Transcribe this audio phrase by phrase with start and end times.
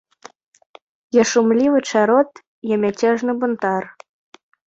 [1.17, 2.31] Я шумлівы чарот,
[2.73, 3.83] я мяцежны бунтар.